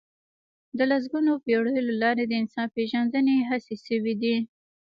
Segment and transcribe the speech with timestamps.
[0.77, 4.35] د لسګونو پېړيو لپاره د انسان پېژندنې هڅې شوي دي.